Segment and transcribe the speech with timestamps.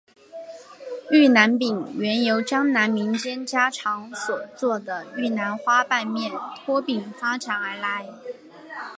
[1.11, 6.31] 玉兰饼原由江南民间家常所做的玉兰花瓣面
[6.65, 8.07] 拖饼发展而来。